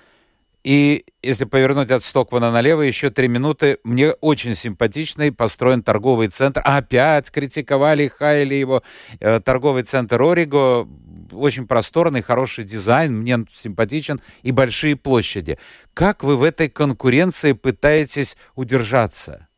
[0.62, 6.62] и если повернуть от Стокмана налево, еще три минуты, мне очень симпатичный построен торговый центр.
[6.64, 8.82] Опять критиковали, хаяли его.
[9.20, 10.88] Э, торговый центр Ориго,
[11.32, 15.58] очень просторный, хороший дизайн, мне симпатичен, и большие площади.
[15.92, 19.48] Как вы в этой конкуренции пытаетесь удержаться?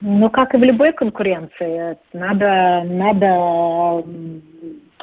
[0.00, 4.04] Ну, как и в любой конкуренции, надо, надо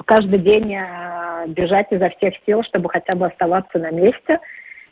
[0.03, 4.39] каждый день э, бежать изо всех сил, чтобы хотя бы оставаться на месте.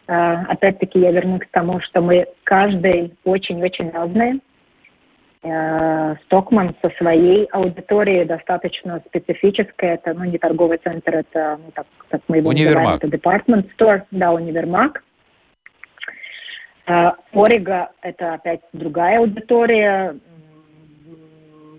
[0.08, 4.40] Э, опять-таки я вернусь к тому, что мы каждый очень-очень разные.
[5.44, 9.90] Э, Стокман со своей аудиторией достаточно специфической.
[9.90, 13.02] Это ну, не торговый центр, это, ну, так, как мы его универмаг.
[13.02, 15.04] называем, это department store, да, универмаг.
[16.86, 20.18] Орига– это опять другая аудитория,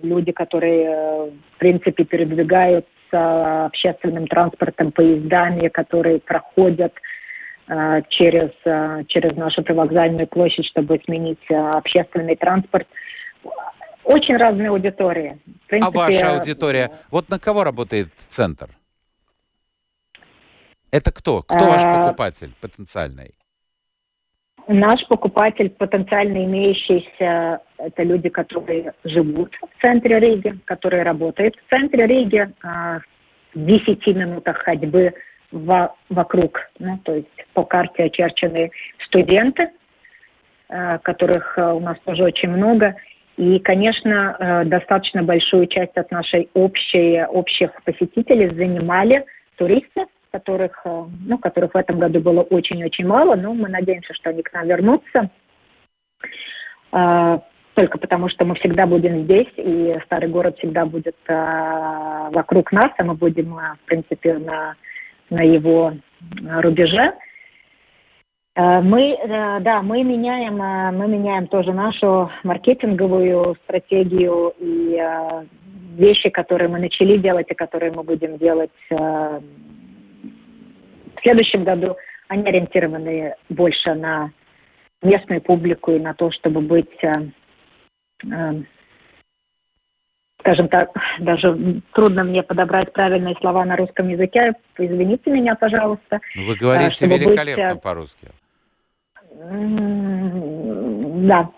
[0.02, 6.92] люди, которые, в принципе, передвигаются общественным транспортом, поездами, которые проходят
[7.68, 8.50] э, через,
[9.08, 12.86] через нашу привокзальную площадь, чтобы сменить общественный транспорт.
[14.04, 15.38] Очень разные аудитории.
[15.66, 16.90] Принципе, а ваша аудитория?
[17.10, 18.68] Вот на кого работает центр?
[20.90, 21.42] Это кто?
[21.42, 23.34] Кто ваш покупатель потенциальный?
[24.66, 32.06] Наш покупатель, потенциально имеющийся, это люди, которые живут в центре Риги, которые работают в центре
[32.06, 33.00] Риги, а,
[33.54, 35.12] в 10 минутах ходьбы
[35.52, 38.70] во, вокруг, ну, то есть по карте очерчены
[39.04, 39.70] студенты,
[40.70, 42.94] а, которых а, у нас тоже очень много.
[43.36, 49.24] И, конечно, достаточно большую часть от нашей общей, общих посетителей занимали
[49.56, 54.30] туристы, которых, э, ну, которых в этом году было очень-очень мало, но мы надеемся, что
[54.30, 55.30] они к нам вернутся.
[56.90, 57.40] А,
[57.74, 62.90] только потому, что мы всегда будем здесь, и старый город всегда будет а, вокруг нас,
[62.98, 64.74] а мы будем, а, в принципе, на,
[65.30, 65.92] на его
[66.62, 67.14] рубеже.
[68.56, 70.56] Мы, э, да, мы меняем,
[70.96, 75.00] мы меняем тоже нашу маркетинговую стратегию и
[75.96, 78.70] вещи, которые мы начали делать и которые мы будем делать
[81.24, 81.96] следующем году
[82.28, 84.30] они ориентированы больше на
[85.02, 87.12] местную публику и на то, чтобы быть, э,
[88.30, 88.62] э,
[90.40, 94.52] скажем так, даже трудно мне подобрать правильные слова на русском языке.
[94.78, 96.20] Извините меня, пожалуйста.
[96.36, 98.28] Ну, вы говорите великолепно быть, э, по-русски.
[101.26, 101.50] Да.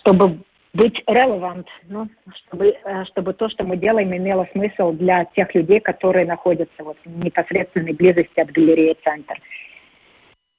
[0.00, 0.38] Чтобы
[0.72, 2.08] быть relevant, ну,
[2.44, 6.96] чтобы, э, чтобы то, что мы делаем, имело смысл для тех людей, которые находятся вот,
[7.04, 9.34] в непосредственной близости от галереи «Центр».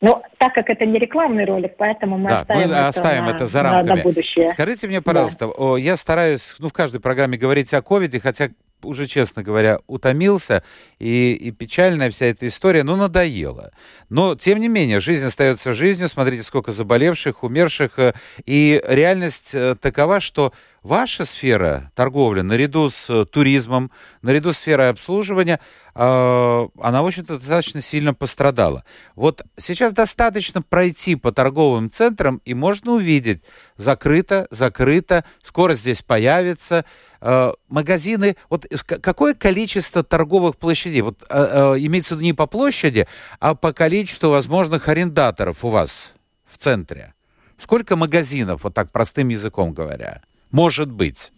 [0.02, 3.30] Но так как это не рекламный ролик, поэтому мы да, оставим, мы это, оставим на,
[3.30, 3.88] это за рамками.
[3.88, 4.48] На, на будущее.
[4.48, 5.78] Скажите мне, пожалуйста, да.
[5.78, 8.50] я стараюсь ну, в каждой программе говорить о ковиде, хотя
[8.86, 10.64] уже, честно говоря, утомился,
[11.00, 13.72] и, и печальная вся эта история, ну, надоела.
[14.10, 18.14] Но, тем не менее, жизнь остается жизнью, смотрите, сколько заболевших, умерших, э,
[18.46, 23.92] и реальность э, такова, что ваша сфера торговли, наряду с э, туризмом,
[24.22, 25.60] наряду с сферой обслуживания,
[25.94, 28.86] она, в общем-то, достаточно сильно пострадала.
[29.16, 33.44] Вот сейчас достаточно пройти по торговым центрам, и можно увидеть,
[33.76, 36.86] закрыто, закрыто, скоро здесь появится.
[37.22, 43.08] Э, магазины, вот какое количество торговых площадей, вот имеется в виду не по площади,
[43.40, 46.14] а по количеству возможных арендаторов у вас
[46.46, 47.14] в центре?
[47.58, 50.22] Сколько магазинов, вот так простым языком говоря?
[50.50, 51.32] Может быть.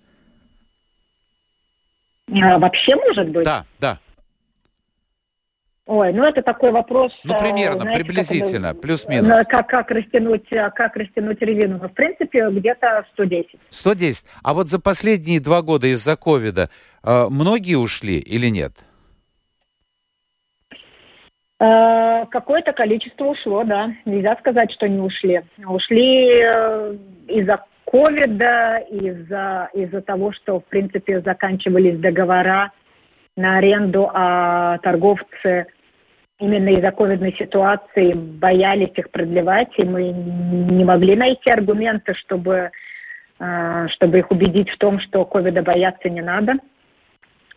[2.32, 3.44] А, вообще может быть?
[3.44, 4.00] Да, да.
[5.86, 7.12] Ой, ну это такой вопрос.
[7.26, 9.46] Ну, примерно, знаете, приблизительно, как, плюс-минус.
[9.50, 11.78] Как, как, растянуть, а, как растянуть резину?
[11.82, 13.60] Ну, в принципе, где-то 110.
[13.70, 14.26] 110.
[14.44, 16.70] А вот за последние два года из-за ковида
[17.04, 18.72] э, многие ушли или нет?
[21.60, 23.92] Э, какое-то количество ушло, да.
[24.06, 25.42] Нельзя сказать, что не ушли.
[25.66, 32.72] Ушли э, из-за ковида, из-за из того, что, в принципе, заканчивались договора
[33.36, 35.68] на аренду, а торговцы
[36.40, 42.72] именно из-за ковидной ситуации боялись их продлевать, и мы не могли найти аргументы, чтобы,
[43.40, 46.54] э, чтобы их убедить в том, что ковида бояться не надо.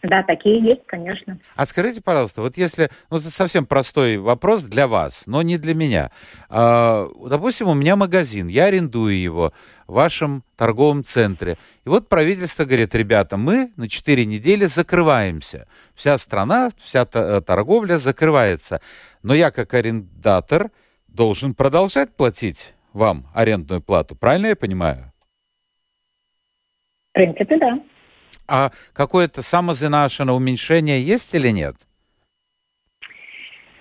[0.07, 1.39] Да, такие есть, конечно.
[1.57, 5.75] А скажите, пожалуйста, вот если, ну, это совсем простой вопрос для вас, но не для
[5.75, 6.13] меня.
[6.49, 9.53] А, допустим, у меня магазин, я арендую его
[9.89, 11.59] в вашем торговом центре.
[11.85, 15.67] И вот правительство говорит, ребята, мы на 4 недели закрываемся.
[15.97, 18.81] Вся страна, вся э, торговля закрывается.
[19.25, 20.71] Но я как арендатор
[21.09, 24.15] должен продолжать платить вам арендную плату.
[24.15, 25.13] Правильно я понимаю?
[27.11, 27.81] В принципе, да.
[28.49, 31.77] А какое-то самозанашено уменьшение есть или нет?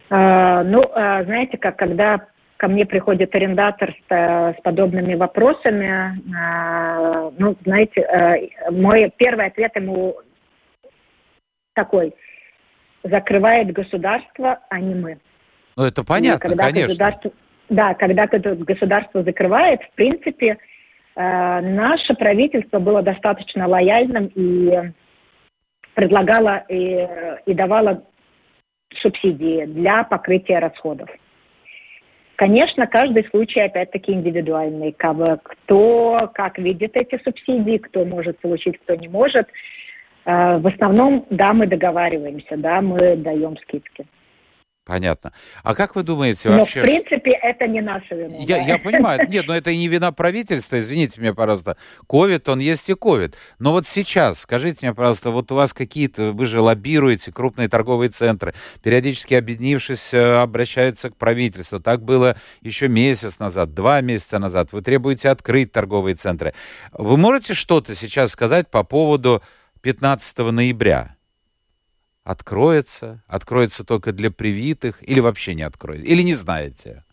[0.09, 7.31] А, ну, а, знаете, как когда ко мне приходит арендатор с, с подобными вопросами, а,
[7.37, 10.15] ну, знаете, а, мой первый ответ ему
[11.73, 12.13] такой:
[13.03, 15.19] закрывает государство, а не мы.
[15.75, 16.87] Ну, это понятно, когда конечно.
[16.87, 17.31] Государство,
[17.69, 20.57] да, когда государство закрывает, в принципе, Э,
[21.15, 24.91] наше правительство было достаточно лояльным и
[25.93, 27.07] предлагало и,
[27.45, 28.03] и давало
[29.01, 31.09] субсидии для покрытия расходов.
[32.35, 34.93] Конечно, каждый случай опять-таки индивидуальный.
[34.93, 39.47] Кто как видит эти субсидии, кто может получить, кто не может.
[40.25, 44.05] Э, в основном, да, мы договариваемся, да, мы даем скидки.
[44.85, 45.33] Понятно.
[45.63, 46.81] А как вы думаете вообще...
[46.81, 48.35] Но, в принципе, это не наша вина.
[48.37, 48.61] Я, да?
[48.61, 49.27] я понимаю.
[49.27, 51.75] Нет, но это и не вина правительства, извините меня, пожалуйста.
[52.07, 53.35] Ковид, он есть и ковид.
[53.57, 58.09] Но вот сейчас, скажите мне, пожалуйста, вот у вас какие-то, вы же лоббируете крупные торговые
[58.09, 61.79] центры, периодически объединившись, э, обращаются к правительству.
[61.79, 64.71] Так было еще месяц назад, два месяца назад.
[64.71, 66.53] Вы требуете открыть торговые центры.
[66.93, 69.41] Вы можете что-то сейчас сказать по поводу
[69.81, 71.14] 15 ноября?
[72.25, 73.21] Откроется?
[73.27, 76.05] Откроется только для привитых или вообще не откроется?
[76.05, 77.03] Или не знаете?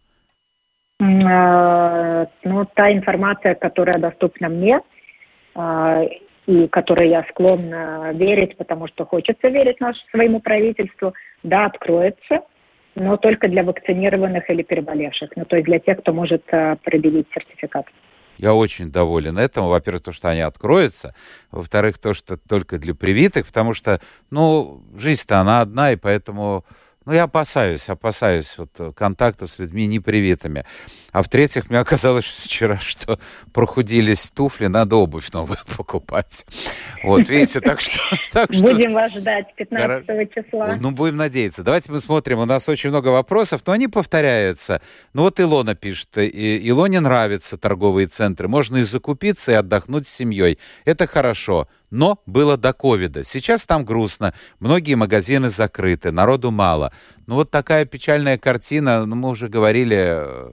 [1.01, 4.81] А, ну, та информация, которая доступна мне,
[5.55, 6.03] а,
[6.47, 12.41] и которой я склонна верить, потому что хочется верить наш, своему правительству, да, откроется,
[12.95, 17.29] но только для вакцинированных или переболевших, ну, то есть для тех, кто может а, предъявить
[17.35, 17.87] сертификат.
[18.39, 19.69] Я очень доволен этому.
[19.69, 21.15] Во-первых, то, что они откроются.
[21.51, 26.65] Во-вторых, то, что только для привитых, потому что, ну, жизнь-то она одна, и поэтому
[27.05, 30.65] ну, я опасаюсь, опасаюсь вот контактов с людьми непривитыми.
[31.13, 33.19] А в-третьих, мне оказалось вчера, что
[33.53, 36.47] прохудились туфли, надо обувь новую покупать.
[37.05, 38.01] Вот, видите, так что...
[38.33, 38.63] Так что...
[38.63, 40.77] Будем вас ждать 15 числа.
[40.81, 41.63] Ну, будем надеяться.
[41.63, 42.39] Давайте мы смотрим.
[42.39, 44.81] У нас очень много вопросов, но они повторяются.
[45.13, 46.17] Ну, вот Илона пишет.
[46.17, 48.49] Илоне нравятся торговые центры.
[48.49, 50.59] Можно и закупиться, и отдохнуть с семьей.
[50.87, 53.23] Это хорошо но было до ковида.
[53.23, 56.91] Сейчас там грустно, многие магазины закрыты, народу мало.
[57.27, 60.51] Ну вот такая печальная картина, ну мы уже говорили, э,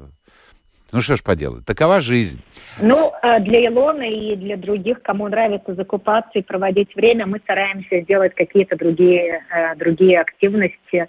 [0.91, 2.41] ну что ж поделать, такова жизнь.
[2.81, 8.01] Ну, а для Илоны и для других, кому нравится закупаться и проводить время, мы стараемся
[8.01, 11.07] сделать какие-то другие, э, другие активности,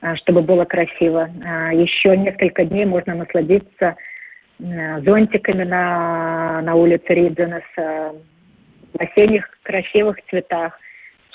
[0.00, 1.28] э, чтобы было красиво.
[1.72, 3.96] Еще несколько дней можно насладиться
[4.58, 10.78] зонтиками на, на улице Ридзенес, в осенних красивых цветах,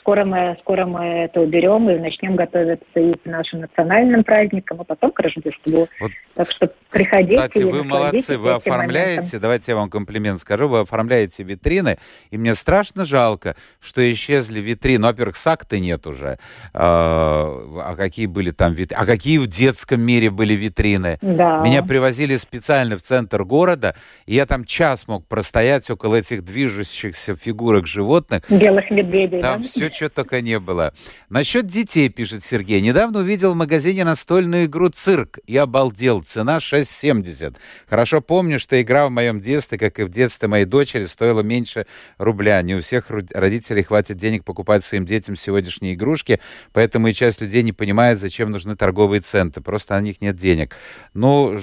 [0.02, 4.84] скоро мы, скоро мы это уберем и начнем готовиться и к нашим национальным праздникам, а
[4.84, 5.88] потом к Рождеству.
[6.00, 7.36] Вот, так что приходите.
[7.36, 9.42] Кстати, вы молодцы, вы оформляете, моментом.
[9.42, 11.98] давайте я вам комплимент скажу, вы оформляете витрины,
[12.32, 15.06] и мне страшно жалко, что исчезли витрины.
[15.06, 16.40] Во-первых, сакты нет уже.
[16.74, 19.02] А, а какие были там витрины?
[19.02, 21.20] А какие в детском мире были витрины?
[21.22, 21.62] Да.
[21.62, 23.96] Меня привозили специально в центр города,
[24.26, 28.44] и я там час мог простоять около этих движущихся фигурок животных.
[28.50, 29.68] Белых медведей, Там да?
[29.68, 30.94] все, что только не было.
[31.30, 32.82] Насчет детей, пишет Сергей.
[32.82, 36.24] Недавно увидел в магазине настольную игру «Цирк» и обалдел.
[36.24, 37.56] Цена 6,70.
[37.88, 41.86] Хорошо помню, что игра в моем детстве, как и в детстве моей дочери, стоила меньше
[42.18, 42.62] рубля.
[42.62, 46.40] Не у всех родителей хватит денег покупать своим детям сегодняшние игрушки,
[46.74, 49.64] поэтому и часть людей не понимает, зачем нужны торговые центры.
[49.64, 50.76] Просто на них нет денег.
[51.14, 51.58] Ну,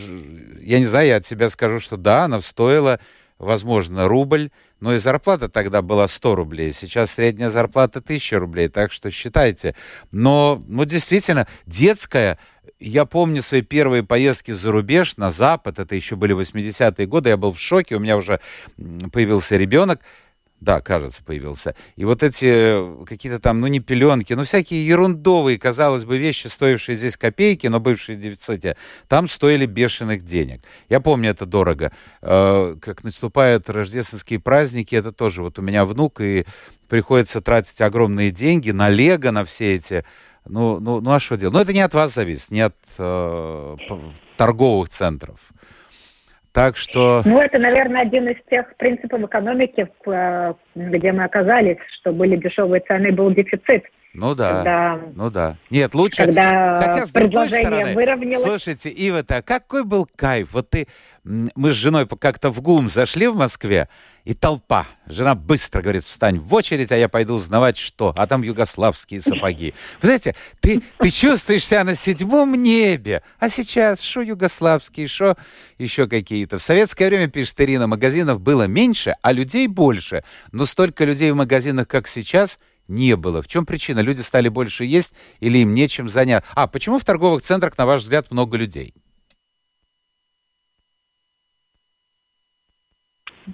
[0.60, 3.00] я не знаю, я от себя скажу, что да, она стоила
[3.38, 8.92] возможно, рубль, но и зарплата тогда была 100 рублей, сейчас средняя зарплата 1000 рублей, так
[8.92, 9.74] что считайте.
[10.10, 12.38] Но, ну, действительно, детская,
[12.80, 17.36] я помню свои первые поездки за рубеж, на Запад, это еще были 80-е годы, я
[17.36, 18.40] был в шоке, у меня уже
[19.12, 20.00] появился ребенок,
[20.60, 21.74] да, кажется, появился.
[21.96, 26.48] И вот эти э, какие-то там, ну не пеленки, но всякие ерундовые, казалось бы, вещи,
[26.48, 30.62] стоившие здесь копейки, но бывшие в дефиците, там стоили бешеных денег.
[30.88, 31.92] Я помню это дорого.
[32.22, 36.44] Э, как наступают рождественские праздники, это тоже вот у меня внук, и
[36.88, 40.04] приходится тратить огромные деньги на лего, на все эти...
[40.44, 41.54] Ну, ну, ну а что делать?
[41.54, 43.76] Ну, это не от вас зависит, не от э,
[44.36, 45.38] торговых центров.
[46.58, 47.22] Так что...
[47.24, 52.80] Ну, это, наверное, один из тех принципов экономики, э, где мы оказались, что были дешевые
[52.80, 53.84] цены, был дефицит.
[54.12, 55.56] Ну да, когда, ну да.
[55.70, 56.24] Нет, лучше...
[56.24, 58.42] Когда Хотя, с другой стороны, выровнялось...
[58.42, 60.48] слушайте, Ива-то, какой был кайф.
[60.52, 60.88] Вот ты...
[61.24, 63.88] Мы с женой как-то в ГУМ зашли в Москве,
[64.28, 64.86] и толпа.
[65.06, 68.12] Жена быстро говорит, встань в очередь, а я пойду узнавать, что.
[68.14, 69.72] А там югославские сапоги.
[70.02, 73.22] Вы знаете, ты, ты чувствуешь себя на седьмом небе.
[73.38, 75.38] А сейчас что югославские, что
[75.78, 76.58] еще какие-то.
[76.58, 80.20] В советское время, пишет Ирина, магазинов было меньше, а людей больше.
[80.52, 83.40] Но столько людей в магазинах, как сейчас, не было.
[83.40, 84.00] В чем причина?
[84.00, 86.50] Люди стали больше есть или им нечем заняться?
[86.54, 88.92] А почему в торговых центрах, на ваш взгляд, много людей?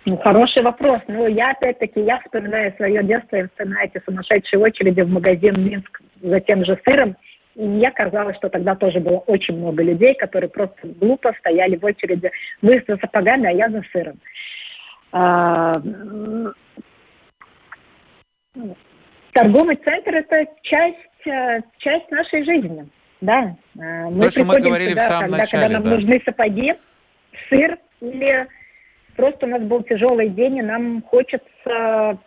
[0.05, 1.01] Ну, хороший вопрос.
[1.07, 6.01] Ну, я опять-таки, я вспоминаю свое детство, и вспоминаю эти сумасшедшие очереди в магазин Минск
[6.21, 7.17] за тем же сыром.
[7.55, 11.85] И мне казалось, что тогда тоже было очень много людей, которые просто глупо стояли в
[11.85, 12.31] очереди.
[12.63, 14.19] Вы за сапогами, а я за сыром.
[15.13, 15.73] А,
[19.33, 22.89] торговый центр– это часть, э, часть нашей жизни.
[23.21, 23.55] Да.
[23.79, 25.95] Э, мы То, что мы говорили сюда, в самом когда, начале, когда нам да.
[25.95, 26.75] нужны сапоги,
[27.49, 28.49] сыр или
[29.17, 32.19] просто у нас был тяжелый день, и нам хочется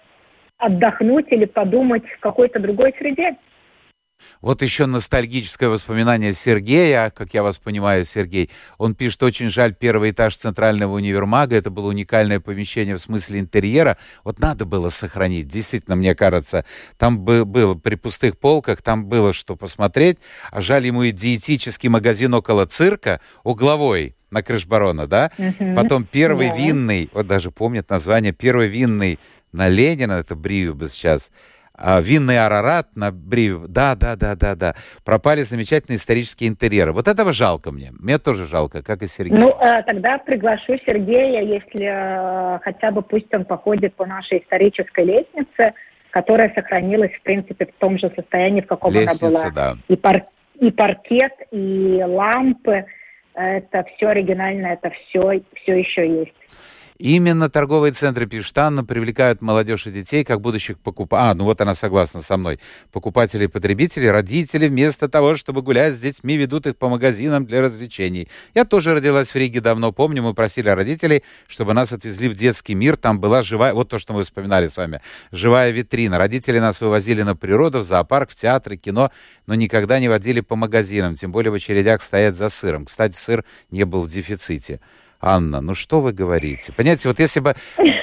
[0.57, 3.37] отдохнуть или подумать в какой-то другой среде.
[4.41, 8.49] Вот еще ностальгическое воспоминание Сергея, как я вас понимаю, Сергей.
[8.77, 11.55] Он пишет, очень жаль первый этаж центрального универмага.
[11.55, 13.97] Это было уникальное помещение в смысле интерьера.
[14.23, 15.47] Вот надо было сохранить.
[15.47, 16.65] Действительно, мне кажется,
[16.97, 20.17] там было при пустых полках, там было что посмотреть.
[20.51, 25.31] А жаль ему и диетический магазин около цирка, угловой на Крышбарона, да?
[25.37, 25.75] Угу.
[25.75, 26.55] Потом первый да.
[26.55, 29.19] винный, вот даже помнят название, первый винный
[29.51, 31.31] на Ленина, это Бриюбас сейчас,
[31.79, 33.67] а, винный Арарат на Бриве.
[33.67, 34.75] Да, да, да, да, да.
[35.05, 36.91] Пропали замечательные исторические интерьеры.
[36.91, 37.91] Вот этого жалко мне.
[37.99, 39.39] Мне тоже жалко, как и Сергею.
[39.39, 45.05] Ну, э, тогда приглашу Сергея, если э, хотя бы пусть он походит по нашей исторической
[45.05, 45.73] лестнице,
[46.09, 49.51] которая сохранилась, в принципе, в том же состоянии, в каком Лестница, она была.
[49.51, 49.77] Да.
[49.87, 50.23] И, пар
[50.59, 52.85] и паркет, и лампы.
[53.37, 56.33] Это все оригинально, это все, все еще есть.
[56.99, 61.29] Именно торговые центры, пишет Анна, привлекают молодежь и детей как будущих покупателей.
[61.29, 62.59] А, ну вот она согласна со мной.
[62.91, 67.61] Покупатели и потребители, родители вместо того, чтобы гулять с детьми, ведут их по магазинам для
[67.61, 68.29] развлечений.
[68.55, 69.91] Я тоже родилась в Риге давно.
[69.91, 72.97] Помню, мы просили родителей, чтобы нас отвезли в детский мир.
[72.97, 73.73] Там была живая...
[73.73, 75.01] Вот то, что мы вспоминали с вами.
[75.31, 76.17] Живая витрина.
[76.17, 79.11] Родители нас вывозили на природу, в зоопарк, в театры, кино,
[79.45, 81.13] но никогда не водили по магазинам.
[81.13, 82.85] Тем более в очередях стоять за сыром.
[82.85, 84.79] Кстати, сыр не был в дефиците.
[85.19, 86.71] Анна, ну что вы говорите?
[86.73, 87.55] Понимаете, вот если бы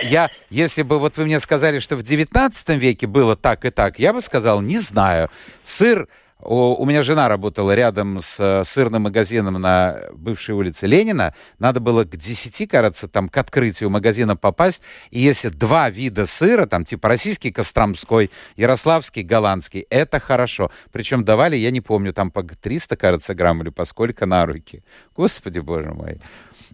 [0.03, 3.99] я, если бы вот вы мне сказали, что в 19 веке было так и так,
[3.99, 5.31] я бы сказал, не знаю.
[5.63, 6.09] Сыр,
[6.45, 11.35] у, у меня жена работала рядом с э, сырным магазином на бывшей улице Ленина.
[11.59, 14.83] Надо было к 10, кажется, там к открытию магазина попасть.
[15.11, 20.71] И если два вида сыра, там типа российский, костромской, ярославский, голландский, это хорошо.
[20.93, 24.83] Причем давали, я не помню, там по 300, кажется, грамм или по сколько на руки.
[25.17, 26.21] Господи, боже мой.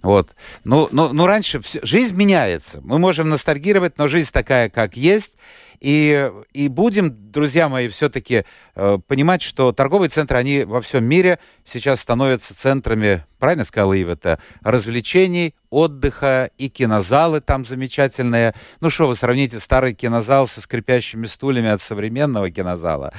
[0.03, 0.31] Вот.
[0.65, 2.81] Ну, ну, ну раньше все, жизнь меняется.
[2.83, 5.35] Мы можем ностальгировать, но жизнь такая, как есть.
[5.81, 11.39] И, и будем, друзья мои, все-таки э, понимать, что торговые центры, они во всем мире
[11.65, 18.55] сейчас становятся центрами, правильно сказал Ив, это развлечений, отдыха и кинозалы там замечательные.
[18.83, 23.15] Ну что, вы сравните старый кинозал со скрипящими стульями от современного кинозала.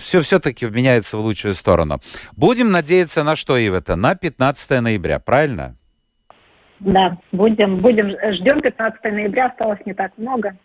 [0.00, 2.00] Все все-таки меняется в лучшую сторону.
[2.36, 3.94] Будем надеяться на что, Ив, это?
[3.94, 5.76] На 15 ноября, правильно?
[6.80, 10.56] Да, будем, будем, ждем 15 ноября, осталось не так много.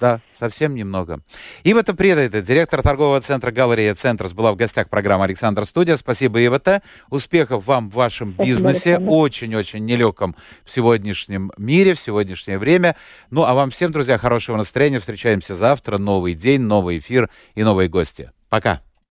[0.00, 1.20] Да, совсем немного.
[1.62, 5.96] Ивата Предайта, директор торгового центра «Галерея Центрс», была в гостях программы «Александр Студия».
[5.96, 6.82] Спасибо, Ивата.
[7.10, 8.98] Успехов вам в вашем Спасибо, бизнесе.
[8.98, 10.34] Очень-очень нелегком
[10.64, 12.96] в сегодняшнем мире, в сегодняшнее время.
[13.30, 15.00] Ну, а вам всем, друзья, хорошего настроения.
[15.00, 15.98] Встречаемся завтра.
[15.98, 18.32] Новый день, новый эфир и новые гости.
[18.48, 18.80] Пока.